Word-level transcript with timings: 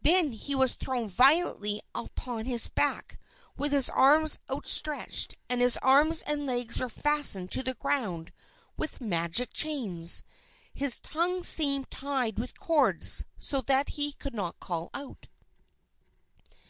Then 0.00 0.32
he 0.32 0.54
was 0.54 0.72
thrown 0.72 1.10
violently 1.10 1.82
upon 1.94 2.46
his 2.46 2.66
back 2.66 3.20
with 3.58 3.72
his 3.72 3.90
arms 3.90 4.38
outstretched; 4.50 5.36
and 5.50 5.60
his 5.60 5.76
arms 5.82 6.22
and 6.22 6.46
legs 6.46 6.78
were 6.80 6.88
fastened 6.88 7.50
to 7.50 7.62
the 7.62 7.74
ground 7.74 8.32
with 8.78 9.02
magic 9.02 9.52
chains. 9.52 10.22
His 10.72 10.98
tongue 10.98 11.44
seemed 11.44 11.90
tied 11.90 12.38
with 12.38 12.58
cords 12.58 13.26
so 13.36 13.60
that 13.60 13.90
he 14.00 14.14
could 14.14 14.34
not 14.34 14.60
call 14.60 14.88
out. 14.94 15.28